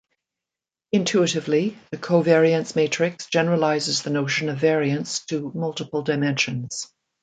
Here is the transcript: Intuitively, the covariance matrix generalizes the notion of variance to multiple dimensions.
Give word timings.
Intuitively, 0.91 1.77
the 1.91 1.97
covariance 1.99 2.75
matrix 2.75 3.27
generalizes 3.27 4.01
the 4.01 4.09
notion 4.09 4.49
of 4.49 4.57
variance 4.57 5.23
to 5.27 5.51
multiple 5.53 6.01
dimensions. 6.01 6.87